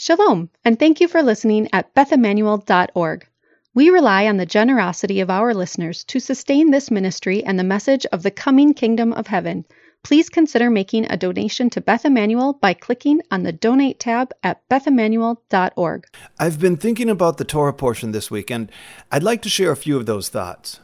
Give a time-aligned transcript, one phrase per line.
[0.00, 3.26] Shalom, and thank you for listening at bethemmanuel.org.
[3.74, 8.06] We rely on the generosity of our listeners to sustain this ministry and the message
[8.12, 9.64] of the coming kingdom of heaven.
[10.04, 14.60] Please consider making a donation to Beth Emmanuel by clicking on the donate tab at
[14.68, 16.04] bethemmanuel.org.
[16.38, 18.70] I've been thinking about the Torah portion this week, and
[19.10, 20.78] I'd like to share a few of those thoughts.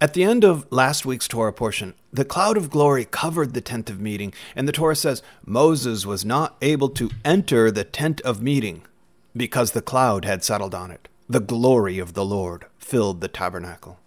[0.00, 3.88] At the end of last week's Torah portion, the cloud of glory covered the tent
[3.88, 8.42] of meeting, and the Torah says Moses was not able to enter the tent of
[8.42, 8.82] meeting
[9.36, 11.08] because the cloud had settled on it.
[11.28, 13.98] The glory of the Lord filled the tabernacle.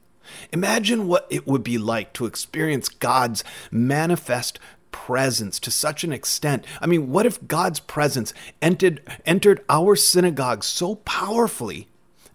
[0.52, 4.60] Imagine what it would be like to experience God's manifest
[4.92, 6.66] presence to such an extent.
[6.82, 11.88] I mean, what if God's presence entered, entered our synagogue so powerfully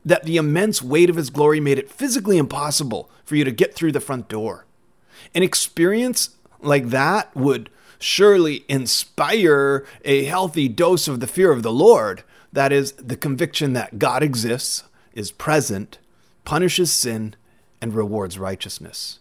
[0.05, 3.75] that the immense weight of his glory made it physically impossible for you to get
[3.75, 4.67] through the front door?
[5.35, 11.73] An experience like that would surely inspire a healthy dose of the fear of the
[11.73, 12.25] Lord.
[12.53, 14.85] That is, the conviction that God exists,
[15.15, 15.99] is present,
[16.45, 17.37] punishes sin,
[17.81, 19.21] and rewards righteousness.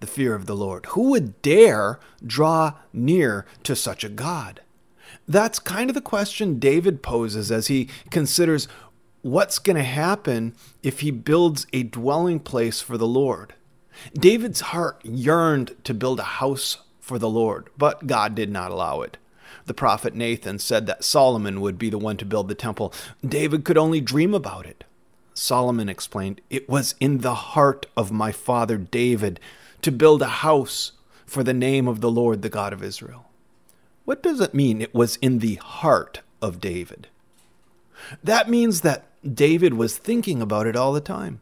[0.00, 0.86] The fear of the Lord.
[0.86, 4.60] Who would dare draw near to such a God?
[5.26, 8.68] That's kind of the question David poses as he considers
[9.24, 13.54] what's going to happen if he builds a dwelling place for the Lord.
[14.12, 19.00] David's heart yearned to build a house for the Lord, but God did not allow
[19.00, 19.16] it.
[19.64, 22.92] The prophet Nathan said that Solomon would be the one to build the temple.
[23.26, 24.84] David could only dream about it.
[25.32, 29.40] Solomon explained, It was in the heart of my father David
[29.80, 30.92] to build a house
[31.24, 33.24] for the name of the Lord, the God of Israel.
[34.04, 37.08] What does it mean it was in the heart of David?
[38.22, 41.40] That means that David was thinking about it all the time.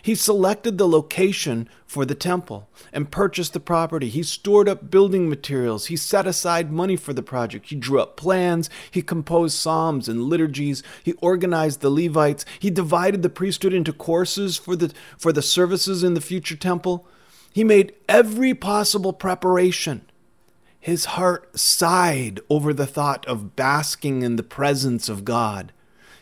[0.00, 4.08] He selected the location for the temple and purchased the property.
[4.08, 5.86] He stored up building materials.
[5.86, 7.68] He set aside money for the project.
[7.68, 8.70] He drew up plans.
[8.90, 10.82] He composed psalms and liturgies.
[11.02, 12.44] He organized the Levites.
[12.58, 17.06] He divided the priesthood into courses for the, for the services in the future temple.
[17.52, 20.06] He made every possible preparation.
[20.82, 25.72] His heart sighed over the thought of basking in the presence of God.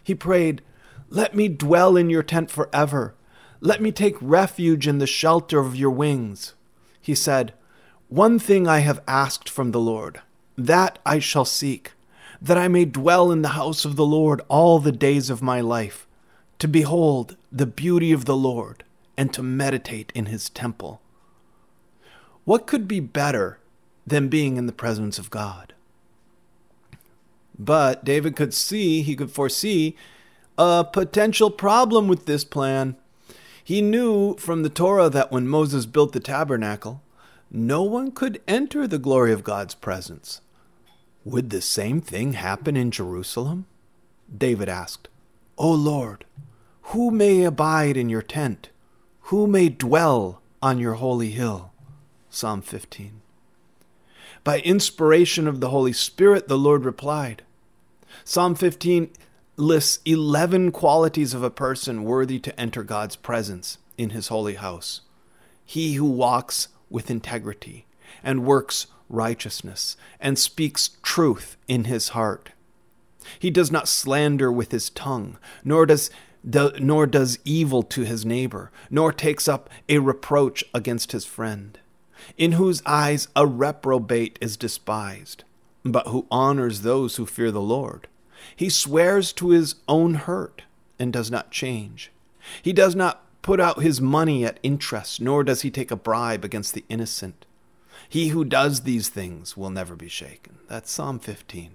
[0.05, 0.61] He prayed,
[1.09, 3.15] Let me dwell in your tent forever.
[3.61, 6.53] Let me take refuge in the shelter of your wings.
[7.01, 7.55] He said,
[8.09, 10.21] One thing I have asked from the Lord,
[10.59, 11.93] that I shall seek,
[12.43, 15.63] that I may dwell in the house of the Lord all the days of my
[15.63, 16.07] life,
[16.59, 18.85] to behold the beauty of the Lord,
[19.17, 21.01] and to meditate in his temple.
[22.45, 23.60] What could be better
[24.07, 25.75] than being in the presence of God?
[27.59, 29.97] But David could see, he could foresee
[30.57, 32.97] a potential problem with this plan.
[33.63, 37.03] He knew from the Torah that when Moses built the tabernacle,
[37.51, 40.41] no one could enter the glory of God's presence.
[41.25, 43.67] Would the same thing happen in Jerusalem?
[44.35, 45.09] David asked,
[45.59, 46.25] O Lord,
[46.83, 48.71] who may abide in your tent?
[49.25, 51.73] Who may dwell on your holy hill?
[52.31, 53.20] Psalm 15.
[54.43, 57.43] By inspiration of the Holy Spirit, the Lord replied.
[58.25, 59.11] Psalm 15
[59.57, 65.03] lists 11 qualities of a person worthy to enter God's presence in his holy house.
[65.65, 67.87] He who walks with integrity
[68.23, 72.51] and works righteousness and speaks truth in his heart.
[73.39, 76.11] He does not slander with his tongue, nor does
[76.49, 81.79] do, nor does evil to his neighbor, nor takes up a reproach against his friend,
[82.37, 85.45] in whose eyes a reprobate is despised,
[85.85, 88.09] but who honors those who fear the Lord.
[88.57, 90.63] He swears to his own hurt
[90.99, 92.11] and does not change.
[92.63, 96.45] He does not put out his money at interest, nor does he take a bribe
[96.45, 97.47] against the innocent.
[98.09, 100.59] He who does these things will never be shaken.
[100.69, 101.75] That's Psalm 15.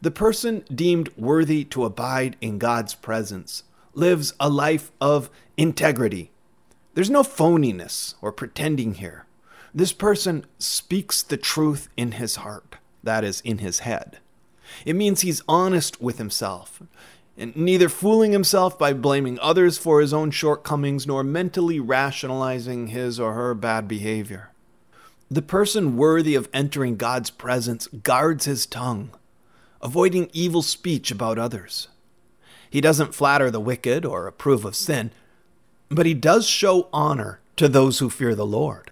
[0.00, 3.62] The person deemed worthy to abide in God's presence
[3.94, 6.30] lives a life of integrity.
[6.96, 9.26] There's no phoniness or pretending here.
[9.74, 14.16] This person speaks the truth in his heart, that is, in his head.
[14.86, 16.82] It means he's honest with himself,
[17.36, 23.20] and neither fooling himself by blaming others for his own shortcomings nor mentally rationalizing his
[23.20, 24.52] or her bad behavior.
[25.30, 29.10] The person worthy of entering God's presence guards his tongue,
[29.82, 31.88] avoiding evil speech about others.
[32.70, 35.10] He doesn't flatter the wicked or approve of sin,
[35.88, 38.90] but he does show honor to those who fear the Lord.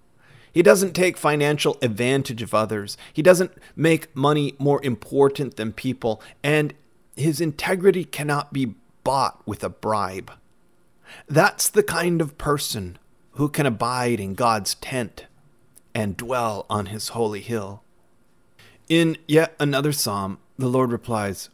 [0.51, 2.97] He doesn't take financial advantage of others.
[3.11, 6.21] He doesn't make money more important than people.
[6.43, 6.73] And
[7.15, 10.31] his integrity cannot be bought with a bribe.
[11.27, 12.97] That's the kind of person
[13.31, 15.25] who can abide in God's tent
[15.93, 17.83] and dwell on his holy hill.
[18.87, 21.49] In yet another psalm, The Lord replies,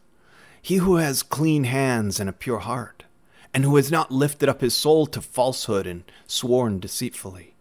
[0.61, 3.00] He who has clean hands and a pure heart,
[3.53, 7.53] and who has not lifted up his soul to falsehood and sworn deceitfully.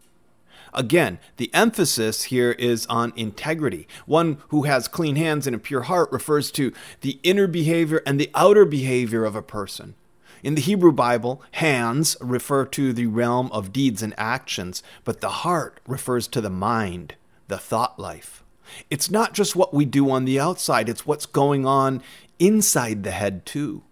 [0.72, 3.88] Again, the emphasis here is on integrity.
[4.06, 8.20] One who has clean hands and a pure heart refers to the inner behavior and
[8.20, 9.94] the outer behavior of a person.
[10.42, 15.28] In the Hebrew Bible, hands refer to the realm of deeds and actions, but the
[15.28, 17.14] heart refers to the mind,
[17.48, 18.42] the thought life.
[18.88, 22.02] It's not just what we do on the outside, it's what's going on
[22.38, 23.82] inside the head, too.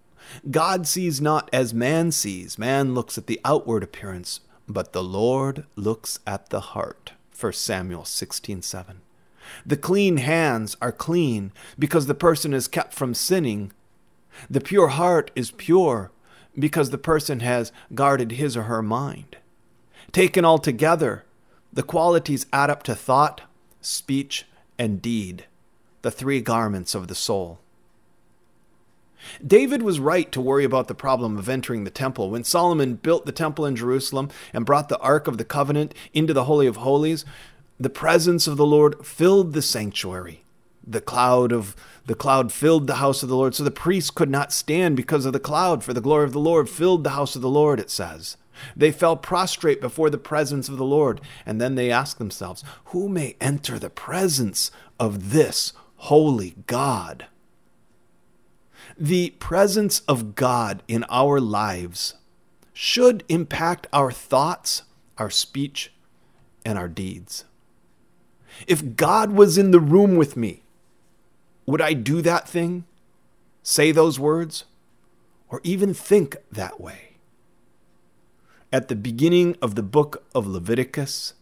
[0.50, 2.58] God sees not as man sees.
[2.58, 7.12] Man looks at the outward appearance, but the Lord looks at the heart.
[7.38, 9.00] 1 Samuel 16:7.
[9.64, 13.72] The clean hands are clean because the person is kept from sinning.
[14.50, 16.10] The pure heart is pure
[16.58, 19.36] because the person has guarded his or her mind.
[20.12, 21.24] Taken all together,
[21.72, 23.42] the qualities add up to thought,
[23.80, 24.46] speech,
[24.78, 25.46] and deed,
[26.02, 27.60] the three garments of the soul.
[29.44, 32.30] David was right to worry about the problem of entering the temple.
[32.30, 36.32] When Solomon built the temple in Jerusalem and brought the Ark of the Covenant into
[36.32, 37.24] the Holy of Holies,
[37.78, 40.44] the presence of the Lord filled the sanctuary.
[40.86, 41.76] The cloud of
[42.06, 45.26] the cloud filled the house of the Lord, so the priests could not stand because
[45.26, 47.78] of the cloud, for the glory of the Lord filled the house of the Lord,
[47.78, 48.38] it says.
[48.74, 53.08] They fell prostrate before the presence of the Lord, and then they asked themselves, Who
[53.08, 57.26] may enter the presence of this holy God?
[59.00, 62.14] The presence of God in our lives
[62.72, 64.82] should impact our thoughts,
[65.18, 65.92] our speech,
[66.64, 67.44] and our deeds.
[68.66, 70.64] If God was in the room with me,
[71.64, 72.86] would I do that thing,
[73.62, 74.64] say those words,
[75.48, 77.18] or even think that way?
[78.72, 81.34] At the beginning of the book of Leviticus,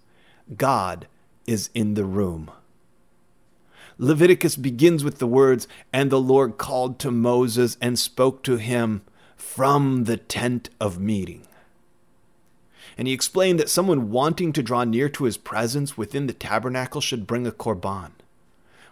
[0.59, 1.07] God
[1.47, 2.51] is in the room.
[3.99, 9.03] Leviticus begins with the words, And the Lord called to Moses and spoke to him
[9.37, 11.47] from the tent of meeting.
[12.99, 17.01] And he explained that someone wanting to draw near to his presence within the tabernacle
[17.01, 18.13] should bring a korban.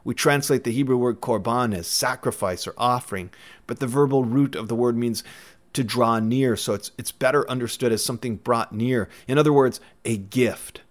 [0.05, 3.31] We translate the Hebrew word korban as sacrifice or offering,
[3.67, 5.25] but the verbal root of the word means
[5.73, 9.09] to draw near, so it's, it's better understood as something brought near.
[9.27, 10.83] In other words, a gift.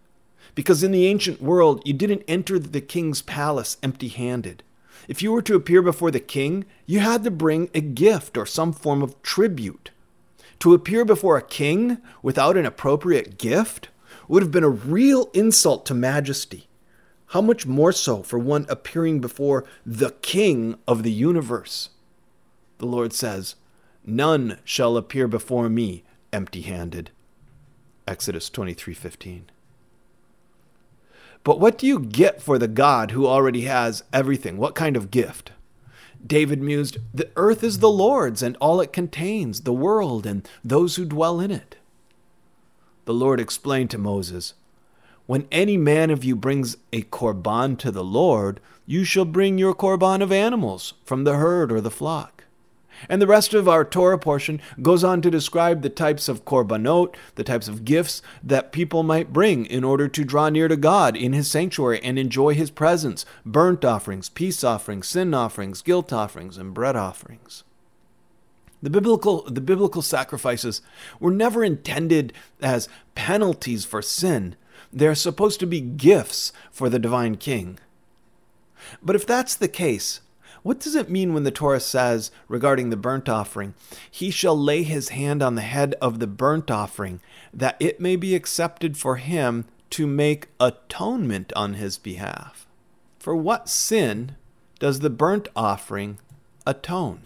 [0.56, 4.64] Because in the ancient world, you didn't enter the king's palace empty handed.
[5.08, 8.46] If you were to appear before the king, you had to bring a gift or
[8.46, 9.92] some form of tribute.
[10.60, 13.90] To appear before a king without an appropriate gift
[14.28, 16.68] would have been a real insult to majesty.
[17.28, 21.90] How much more so for one appearing before the King of the universe?
[22.78, 23.56] The Lord says,
[24.06, 27.10] None shall appear before me empty handed.
[28.08, 29.46] Exodus 23:15.
[31.44, 34.58] But what do you get for the God who already has everything?
[34.58, 35.52] What kind of gift?
[36.26, 40.96] David mused, The earth is the Lord's and all it contains, the world and those
[40.96, 41.76] who dwell in it.
[43.06, 44.54] The Lord explained to Moses,
[45.26, 49.74] when any man of you brings a korban to the Lord, you shall bring your
[49.74, 52.43] korban of animals from the herd or the flock.
[53.10, 57.16] And the rest of our Torah portion goes on to describe the types of korbanot,
[57.36, 61.16] the types of gifts that people might bring in order to draw near to God
[61.16, 66.58] in His sanctuary and enjoy His presence burnt offerings, peace offerings, sin offerings, guilt offerings,
[66.58, 67.64] and bread offerings.
[68.82, 70.82] The biblical, the biblical sacrifices
[71.20, 74.56] were never intended as penalties for sin,
[74.92, 77.80] they're supposed to be gifts for the divine king.
[79.02, 80.22] But if that's the case,
[80.64, 83.74] what does it mean when the Torah says regarding the burnt offering,
[84.10, 87.20] He shall lay his hand on the head of the burnt offering,
[87.54, 92.66] that it may be accepted for him to make atonement on his behalf?
[93.20, 94.36] For what sin
[94.80, 96.18] does the burnt offering
[96.66, 97.24] atone?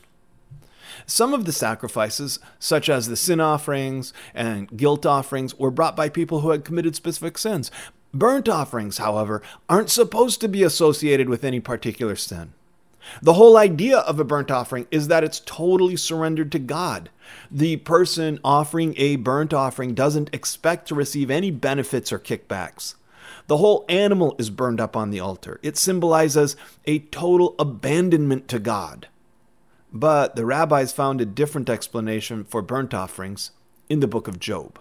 [1.05, 6.09] Some of the sacrifices, such as the sin offerings and guilt offerings, were brought by
[6.09, 7.71] people who had committed specific sins.
[8.13, 12.53] Burnt offerings, however, aren't supposed to be associated with any particular sin.
[13.21, 17.09] The whole idea of a burnt offering is that it's totally surrendered to God.
[17.49, 22.95] The person offering a burnt offering doesn't expect to receive any benefits or kickbacks.
[23.47, 25.59] The whole animal is burned up on the altar.
[25.63, 29.07] It symbolizes a total abandonment to God.
[29.93, 33.51] But the rabbis found a different explanation for burnt offerings
[33.89, 34.79] in the book of Job.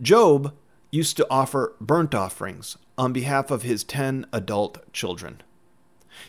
[0.00, 0.54] Job
[0.90, 5.42] used to offer burnt offerings on behalf of his ten adult children.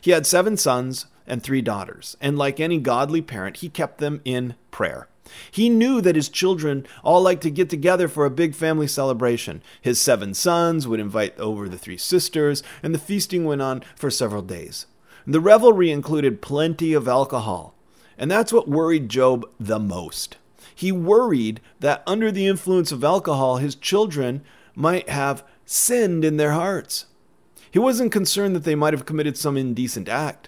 [0.01, 4.22] He had seven sons and three daughters, and like any godly parent, he kept them
[4.25, 5.08] in prayer.
[5.50, 9.63] He knew that his children all liked to get together for a big family celebration.
[9.82, 14.12] His seven sons would invite over the three sisters, and the feasting went on for
[14.12, 14.86] several days.
[15.25, 17.74] The revelry included plenty of alcohol,
[18.18, 20.38] and that's what worried Job the most.
[20.75, 24.44] He worried that under the influence of alcohol, his children
[24.75, 27.08] might have sinned in their hearts.
[27.75, 30.48] He wasn't concerned that they might have committed some indecent act.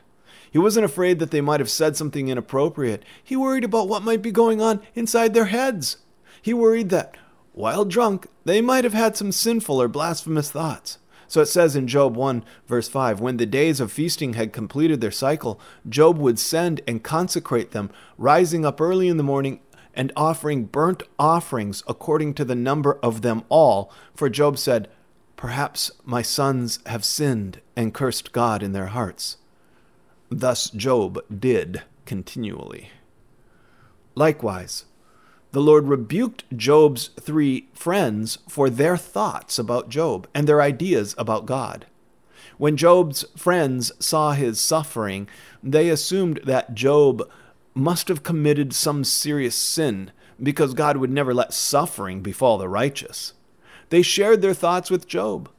[0.49, 3.03] He wasn't afraid that they might have said something inappropriate.
[3.21, 5.97] He worried about what might be going on inside their heads.
[6.41, 7.17] He worried that,
[7.51, 10.99] while drunk, they might have had some sinful or blasphemous thoughts.
[11.27, 15.01] So it says in Job 1, verse 5 When the days of feasting had completed
[15.01, 19.59] their cycle, Job would send and consecrate them, rising up early in the morning
[19.93, 23.91] and offering burnt offerings according to the number of them all.
[24.15, 24.87] For Job said,
[25.37, 29.37] Perhaps my sons have sinned and cursed God in their hearts.
[30.29, 32.89] Thus Job did continually.
[34.15, 34.85] Likewise,
[35.51, 41.45] the Lord rebuked Job's three friends for their thoughts about Job and their ideas about
[41.45, 41.85] God.
[42.57, 45.29] When Job's friends saw his suffering,
[45.61, 47.29] they assumed that Job
[47.75, 53.33] must have committed some serious sin because God would never let suffering befall the righteous.
[53.89, 55.49] They shared their thoughts with Job.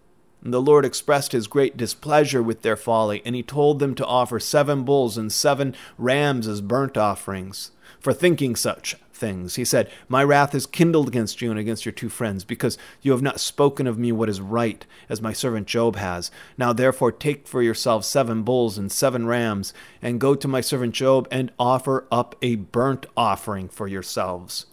[0.43, 4.07] And the Lord expressed his great displeasure with their folly, and he told them to
[4.07, 9.57] offer seven bulls and seven rams as burnt offerings for thinking such things.
[9.57, 13.13] He said, My wrath is kindled against you and against your two friends, because you
[13.13, 16.31] have not spoken of me what is right, as my servant Job has.
[16.57, 20.95] Now therefore take for yourselves seven bulls and seven rams, and go to my servant
[20.95, 24.67] Job and offer up a burnt offering for yourselves.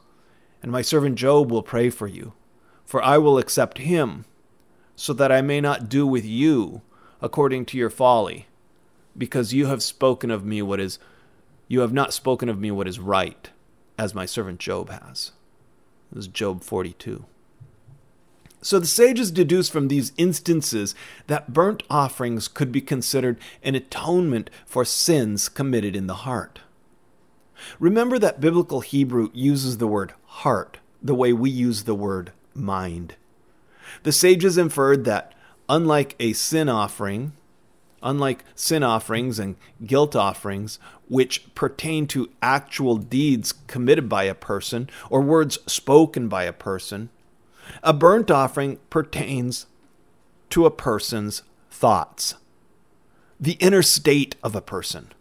[0.62, 2.34] And my servant Job will pray for you,
[2.86, 4.26] for I will accept him
[4.96, 6.82] so that I may not do with you
[7.22, 8.48] according to your folly,
[9.18, 11.00] because you have spoken of me what is
[11.68, 13.50] you have not spoken of me what is right,
[13.98, 15.32] as my servant Job has.
[16.12, 17.26] This is Job 42.
[18.62, 20.96] So the sages deduce from these instances
[21.28, 26.62] that burnt offerings could be considered an atonement for sins committed in the heart.
[27.80, 33.16] Remember that biblical Hebrew uses the word heart the way we use the word mind.
[34.04, 35.34] The sages inferred that,
[35.70, 37.34] unlike a sin offering,
[38.02, 44.90] unlike sin offerings and guilt offerings, which pertain to actual deeds committed by a person
[45.10, 47.10] or words spoken by a person,
[47.84, 49.66] a burnt offering pertains
[50.52, 52.36] to a person's thoughts,
[53.40, 55.12] the inner state of a person.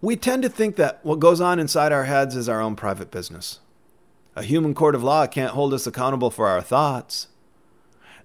[0.00, 3.10] We tend to think that what goes on inside our heads is our own private
[3.10, 3.60] business.
[4.34, 7.28] A human court of law can't hold us accountable for our thoughts.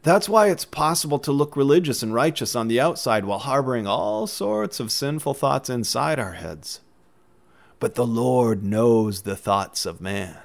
[0.04, 4.26] That's why it's possible to look religious and righteous on the outside while harboring all
[4.26, 6.80] sorts of sinful thoughts inside our heads.
[7.80, 10.38] But the Lord knows the thoughts of man.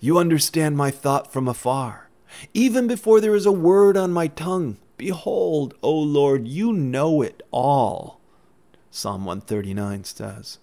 [0.00, 2.08] You understand my thought from afar.
[2.54, 7.42] Even before there is a word on my tongue, behold, O Lord, you know it
[7.50, 8.18] all.
[8.90, 10.58] Psalm 139 says.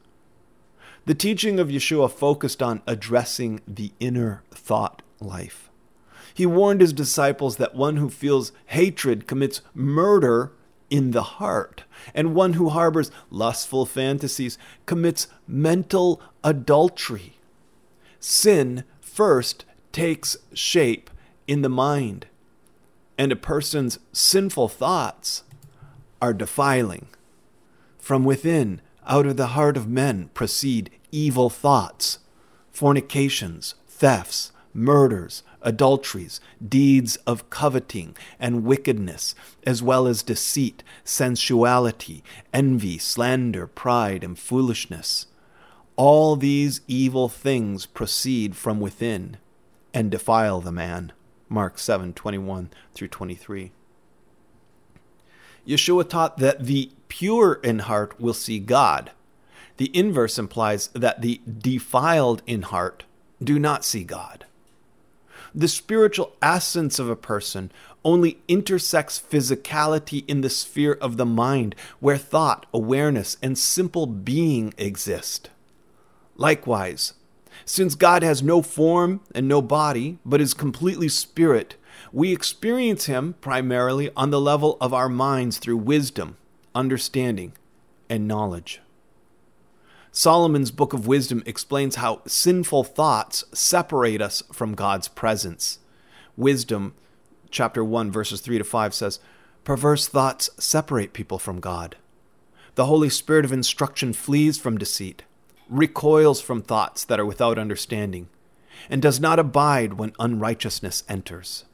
[1.06, 5.70] The teaching of Yeshua focused on addressing the inner thought life.
[6.34, 10.52] He warned his disciples that one who feels hatred commits murder
[10.90, 17.38] in the heart, and one who harbors lustful fantasies commits mental adultery.
[18.20, 21.10] Sin first takes shape
[21.48, 22.28] in the mind,
[23.18, 25.44] and a person's sinful thoughts
[26.22, 27.08] are defiling.
[27.98, 32.20] From within, out of the heart of men proceed evil thoughts,
[32.72, 39.36] fornications, thefts, murders, adulteries, deeds of coveting and wickedness,
[39.66, 42.24] as well as deceit, sensuality,
[42.54, 45.26] envy, slander, pride, and foolishness.
[45.96, 49.38] All these evil things proceed from within
[49.94, 51.12] and defile the man.
[51.50, 53.72] Mark 7 21 through 23.
[55.70, 59.12] Yeshua taught that the pure in heart will see God
[59.80, 63.06] the inverse implies that the defiled in heart
[63.42, 64.46] do not see God.
[65.56, 67.72] The spiritual essence of a person
[68.04, 74.74] only intersects physicality in the sphere of the mind, where thought, awareness, and simple being
[74.78, 75.50] exist.
[76.36, 77.14] Likewise,
[77.64, 81.78] since God has no form and no body, but is completely spirit,
[82.12, 86.38] we experience Him primarily on the level of our minds through wisdom,
[86.74, 87.54] understanding,
[88.10, 88.82] and knowledge.
[90.12, 95.80] Solomon's Book of Wisdom explains how sinful thoughts separate us from God's presence.
[96.36, 96.96] Wisdom,
[97.52, 99.20] chapter 1, verses 3 to 5 says,
[99.64, 101.96] Perverse thoughts separate people from God.
[102.76, 105.24] The Holy Spirit of instruction flees from deceit,
[105.70, 108.30] recoils from thoughts that are without understanding,
[108.90, 111.66] and does not abide when unrighteousness enters.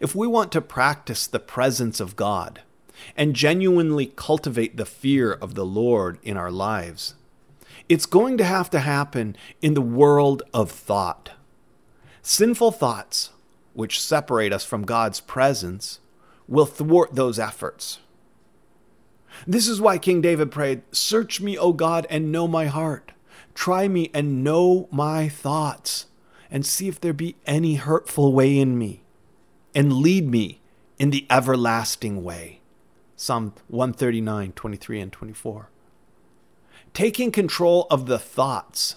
[0.00, 2.62] If we want to practice the presence of God,
[3.16, 7.14] and genuinely cultivate the fear of the Lord in our lives,
[7.88, 11.30] it's going to have to happen in the world of thought.
[12.22, 13.30] Sinful thoughts,
[13.72, 16.00] which separate us from God's presence,
[16.46, 18.00] will thwart those efforts.
[19.46, 23.12] This is why King David prayed, Search me, O God, and know my heart.
[23.54, 26.06] Try me and know my thoughts,
[26.50, 29.02] and see if there be any hurtful way in me,
[29.78, 30.60] and lead me
[30.98, 32.58] in the everlasting way.
[33.14, 35.70] Psalm 139, 23, and 24.
[36.92, 38.96] Taking control of the thoughts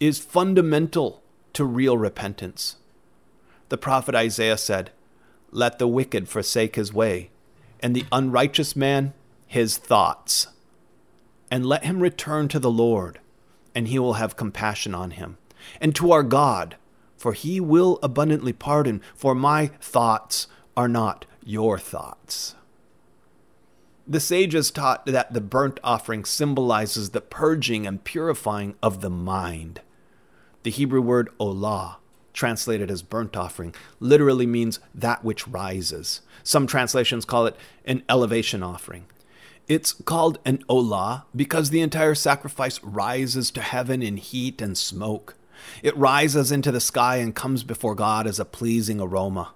[0.00, 2.74] is fundamental to real repentance.
[3.68, 4.90] The prophet Isaiah said,
[5.52, 7.30] Let the wicked forsake his way,
[7.78, 9.14] and the unrighteous man
[9.46, 10.48] his thoughts,
[11.52, 13.20] and let him return to the Lord,
[13.76, 15.38] and he will have compassion on him,
[15.80, 16.74] and to our God,
[17.16, 20.46] for he will abundantly pardon, for my thoughts
[20.76, 22.54] are not your thoughts.
[24.06, 29.80] The sages taught that the burnt offering symbolizes the purging and purifying of the mind.
[30.62, 31.96] The Hebrew word olah,
[32.32, 36.20] translated as burnt offering, literally means that which rises.
[36.44, 39.06] Some translations call it an elevation offering.
[39.66, 45.34] It's called an olah because the entire sacrifice rises to heaven in heat and smoke.
[45.82, 49.52] It rises into the sky and comes before God as a pleasing aroma.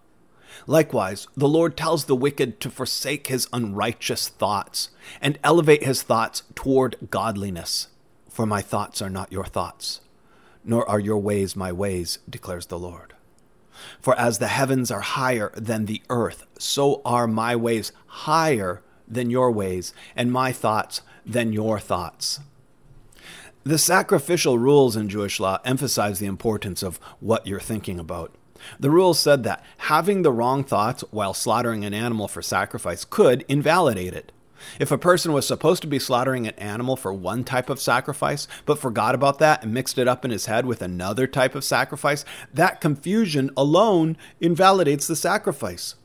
[0.66, 4.90] Likewise, the Lord tells the wicked to forsake his unrighteous thoughts
[5.20, 7.88] and elevate his thoughts toward godliness.
[8.28, 10.00] For my thoughts are not your thoughts,
[10.64, 13.14] nor are your ways my ways, declares the Lord.
[14.00, 19.30] For as the heavens are higher than the earth, so are my ways higher than
[19.30, 22.40] your ways, and my thoughts than your thoughts.
[23.62, 28.34] The sacrificial rules in Jewish law emphasize the importance of what you're thinking about.
[28.78, 33.44] The rules said that having the wrong thoughts while slaughtering an animal for sacrifice could
[33.48, 34.32] invalidate it.
[34.78, 38.48] If a person was supposed to be slaughtering an animal for one type of sacrifice,
[38.64, 41.62] but forgot about that and mixed it up in his head with another type of
[41.62, 45.96] sacrifice, that confusion alone invalidates the sacrifice.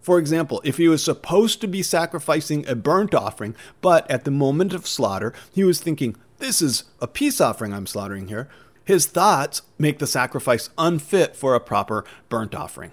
[0.00, 4.30] For example, if he was supposed to be sacrificing a burnt offering, but at the
[4.30, 8.50] moment of slaughter, he was thinking, This is a peace offering I'm slaughtering here,
[8.84, 12.92] his thoughts make the sacrifice unfit for a proper burnt offering.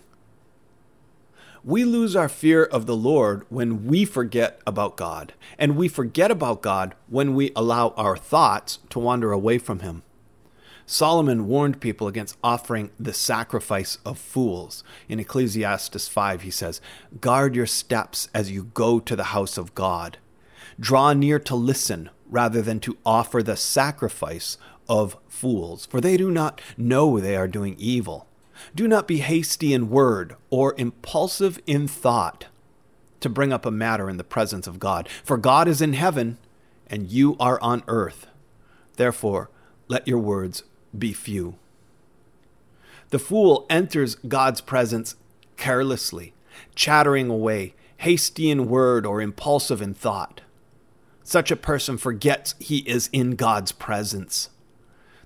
[1.61, 6.31] We lose our fear of the Lord when we forget about God, and we forget
[6.31, 10.03] about God when we allow our thoughts to wander away from Him.
[10.85, 14.81] Solomon warned people against offering the sacrifice of fools.
[15.09, 16.79] In Ecclesiastes 5, he says,
[17.19, 20.19] Guard your steps as you go to the house of God.
[20.79, 24.57] Draw near to listen rather than to offer the sacrifice
[24.89, 28.27] of fools, for they do not know they are doing evil.
[28.73, 32.45] Do not be hasty in word or impulsive in thought
[33.19, 36.37] to bring up a matter in the presence of God, for God is in heaven
[36.87, 38.27] and you are on earth.
[38.97, 39.49] Therefore,
[39.87, 40.63] let your words
[40.97, 41.55] be few.
[43.09, 45.15] The fool enters God's presence
[45.57, 46.33] carelessly,
[46.75, 50.41] chattering away, hasty in word or impulsive in thought.
[51.23, 54.49] Such a person forgets he is in God's presence.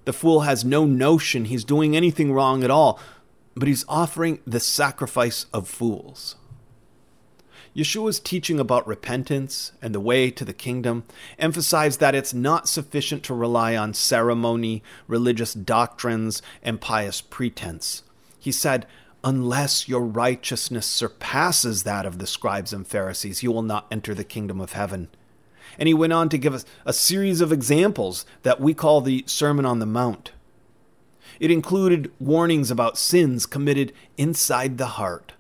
[0.06, 3.00] The fool has no notion he's doing anything wrong at all,
[3.56, 6.36] but he's offering the sacrifice of fools.
[7.76, 11.04] Yeshua's teaching about repentance and the way to the kingdom
[11.38, 18.04] emphasized that it's not sufficient to rely on ceremony, religious doctrines, and pious pretense.
[18.40, 18.86] He said,
[19.26, 24.24] Unless your righteousness surpasses that of the scribes and Pharisees, you will not enter the
[24.24, 25.10] kingdom of heaven.
[25.78, 29.24] And he went on to give us a series of examples that we call the
[29.28, 30.32] Sermon on the Mount.
[31.40, 35.34] It included warnings about sins committed inside the heart.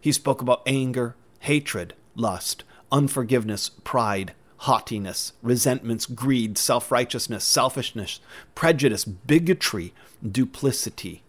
[0.00, 8.20] He spoke about anger, hatred, lust, unforgiveness, pride, haughtiness, resentments, greed, self righteousness, selfishness,
[8.54, 9.92] prejudice, bigotry,
[10.28, 11.22] duplicity,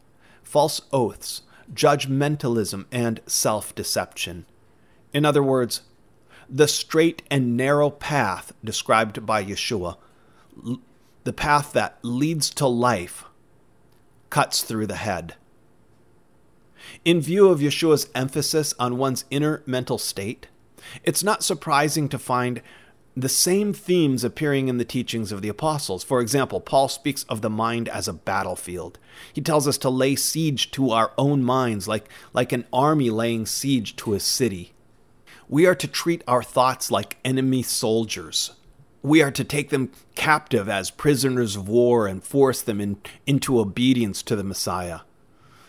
[0.44, 1.42] false oaths,
[1.74, 4.46] judgmentalism, and self deception.
[5.14, 5.82] In other words,
[6.50, 9.98] the straight and narrow path described by Yeshua,
[11.24, 13.26] the path that leads to life,
[14.30, 15.36] cuts through the head.
[17.06, 20.48] In view of Yeshua's emphasis on one's inner mental state,
[21.04, 22.62] it's not surprising to find
[23.16, 26.04] the same themes appearing in the teachings of the apostles.
[26.04, 28.98] For example, Paul speaks of the mind as a battlefield.
[29.32, 33.46] He tells us to lay siege to our own minds like, like an army laying
[33.46, 34.74] siege to a city.
[35.54, 38.54] We are to treat our thoughts like enemy soldiers.
[39.04, 43.60] We are to take them captive as prisoners of war and force them in, into
[43.60, 45.02] obedience to the Messiah.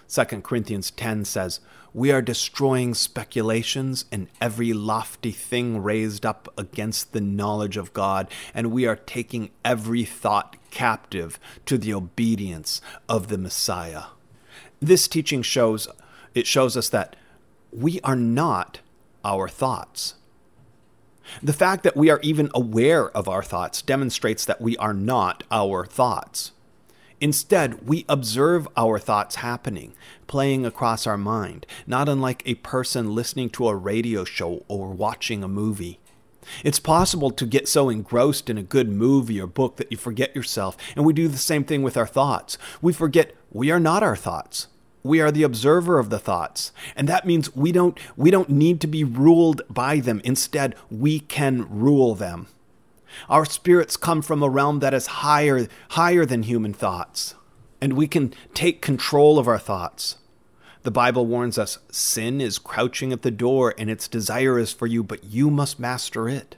[0.09, 1.61] 2 Corinthians 10 says,
[1.93, 8.31] we are destroying speculations and every lofty thing raised up against the knowledge of God,
[8.55, 14.05] and we are taking every thought captive to the obedience of the Messiah.
[14.81, 15.89] This teaching shows
[16.35, 17.17] it shows us that
[17.71, 18.81] we are not
[19.25, 20.15] our thoughts.
[21.43, 25.43] The fact that we are even aware of our thoughts demonstrates that we are not
[25.51, 26.53] our thoughts.
[27.21, 29.95] Instead, we observe our thoughts happening,
[30.27, 35.43] playing across our mind, not unlike a person listening to a radio show or watching
[35.43, 36.01] a movie.
[36.63, 40.37] It's possible to get so engrossed in a good movie or book that you forget
[40.37, 42.59] yourself, and we do the same thing with our thoughts.
[42.83, 44.67] We forget we are not our thoughts.
[45.05, 46.73] We are the observer of the thoughts.
[46.97, 50.21] And that means we don't we don't need to be ruled by them.
[50.25, 52.49] Instead, we can rule them.
[53.29, 57.35] Our spirits come from a realm that is higher higher than human thoughts,
[57.81, 60.17] and we can take control of our thoughts.
[60.85, 64.87] The Bible warns us sin is crouching at the door and its desire is for
[64.87, 66.57] you, but you must master it.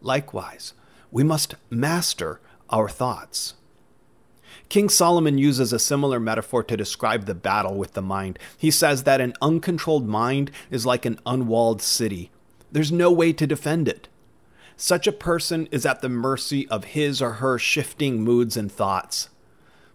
[0.00, 0.72] Likewise,
[1.10, 3.54] we must master our thoughts.
[4.68, 8.38] King Solomon uses a similar metaphor to describe the battle with the mind.
[8.56, 12.30] He says that an uncontrolled mind is like an unwalled city.
[12.72, 14.08] There's no way to defend it.
[14.76, 19.28] Such a person is at the mercy of his or her shifting moods and thoughts.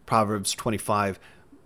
[0.05, 1.19] Proverbs 25,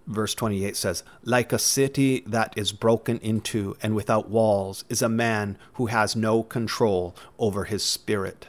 [0.07, 5.09] verse 28 says, Like a city that is broken into and without walls is a
[5.09, 8.47] man who has no control over his spirit.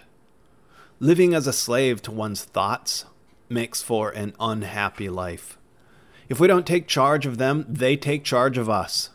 [0.99, 3.05] Living as a slave to one's thoughts
[3.49, 5.59] makes for an unhappy life.
[6.29, 9.11] If we don't take charge of them, they take charge of us.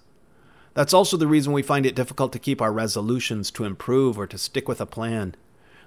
[0.73, 4.27] That's also the reason we find it difficult to keep our resolutions to improve or
[4.27, 5.35] to stick with a plan.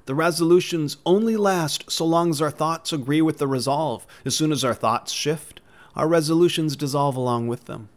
[0.06, 4.06] The resolutions only last so long as our thoughts agree with the resolve.
[4.24, 5.60] As soon as our thoughts shift,
[5.94, 7.88] our resolutions dissolve along with them.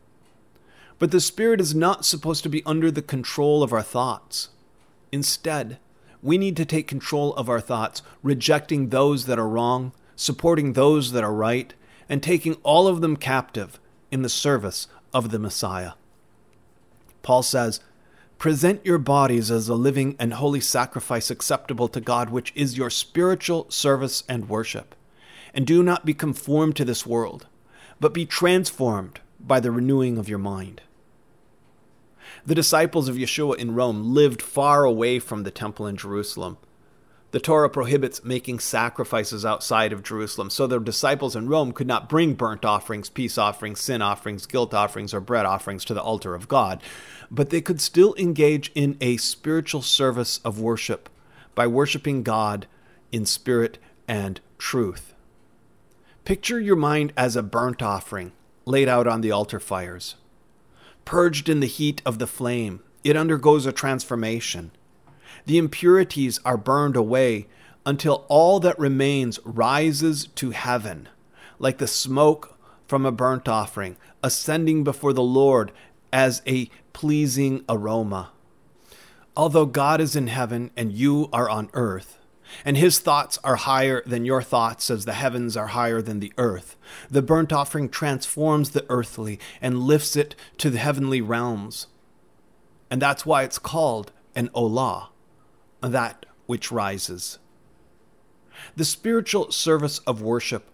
[1.00, 4.50] But the Spirit is not supposed to be under the control of our thoughts.
[5.12, 5.80] Instead,
[6.22, 11.12] we need to take control of our thoughts, rejecting those that are wrong supporting those
[11.12, 11.74] that are right,
[12.08, 13.80] and taking all of them captive
[14.12, 15.94] in the service of the Messiah.
[17.24, 17.80] Paul says,
[18.38, 22.90] Present your bodies as a living and holy sacrifice acceptable to God, which is your
[22.90, 24.94] spiritual service and worship.
[25.54, 27.48] And do not be conformed to this world,
[28.00, 30.82] but be transformed by the renewing of your mind.
[32.46, 36.58] The disciples of Yeshua in Rome lived far away from the temple in Jerusalem
[37.36, 42.08] the Torah prohibits making sacrifices outside of Jerusalem, so the disciples in Rome could not
[42.08, 46.34] bring burnt offerings, peace offerings, sin offerings, guilt offerings, or bread offerings to the altar
[46.34, 46.82] of God.
[47.30, 51.10] But they could still engage in a spiritual service of worship
[51.56, 52.68] by worshiping God
[53.12, 55.14] in spirit and truth.
[56.24, 58.32] Picture your mind as a burnt offering
[58.64, 60.16] laid out on the altar fires.
[61.04, 64.72] Purged in the heat of the flame, it undergoes a transformation.
[65.46, 67.48] The impurities are burned away
[67.86, 71.08] until all that remains rises to heaven,
[71.60, 75.72] like the smoke from a burnt offering, ascending before the Lord
[76.12, 78.32] as a pleasing aroma.
[79.38, 82.18] Although God is in heaven and you are on earth,
[82.64, 86.34] and his thoughts are higher than your thoughts as the heavens are higher than the
[86.38, 86.76] earth,
[87.10, 91.88] the burnt offering transforms the earthly and lifts it to the heavenly realms.
[92.90, 95.10] And that's why it's called an olah
[95.92, 97.40] that which rises.
[98.76, 100.70] The spiritual service of worship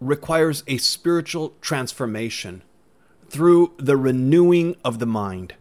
[0.00, 2.62] requires a spiritual transformation
[3.28, 5.54] through the renewing of the mind.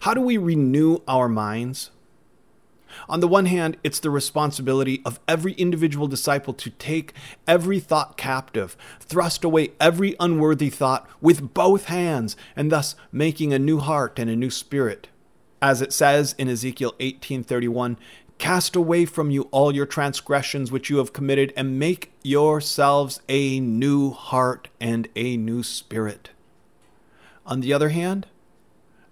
[0.00, 1.90] How do we renew our minds?
[3.08, 7.12] On the one hand, it's the responsibility of every individual disciple to take
[7.46, 13.58] every thought captive, thrust away every unworthy thought with both hands, and thus making a
[13.58, 15.08] new heart and a new spirit
[15.60, 17.96] as it says in Ezekiel 18:31,
[18.38, 23.60] cast away from you all your transgressions which you have committed and make yourselves a
[23.60, 26.30] new heart and a new spirit.
[27.46, 28.26] On the other hand,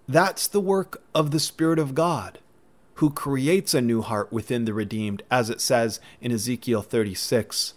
[0.07, 2.37] that's the work of the Spirit of God,
[2.95, 7.73] who creates a new heart within the redeemed, as it says in Ezekiel 36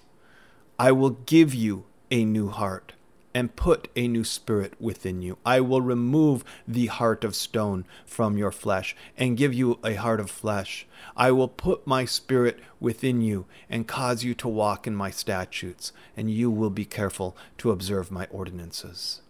[0.78, 2.92] I will give you a new heart
[3.34, 5.38] and put a new spirit within you.
[5.44, 10.20] I will remove the heart of stone from your flesh and give you a heart
[10.20, 10.86] of flesh.
[11.16, 15.92] I will put my spirit within you and cause you to walk in my statutes,
[16.16, 19.20] and you will be careful to observe my ordinances.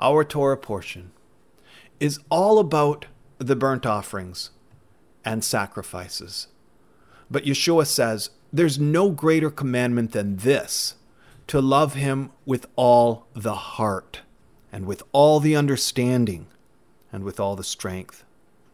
[0.00, 1.12] Our Torah portion
[2.00, 3.06] is all about
[3.38, 4.50] the burnt offerings
[5.24, 6.48] and sacrifices.
[7.30, 10.94] But Yeshua says, There's no greater commandment than this
[11.48, 14.20] to love him with all the heart,
[14.70, 16.46] and with all the understanding
[17.10, 18.22] and with all the strength.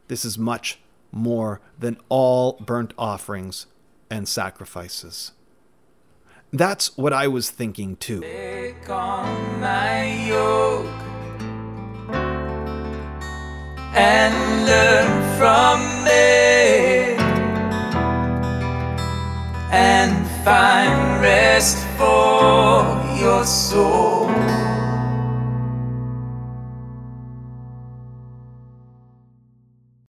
[0.08, 0.80] This is much
[1.12, 3.66] more than all burnt offerings
[4.10, 5.32] and sacrifices.
[6.52, 8.20] That's what I was thinking too.
[8.20, 10.86] Take on my yoke
[13.94, 16.03] and learn from
[21.54, 22.82] rest for
[23.16, 24.43] your soul.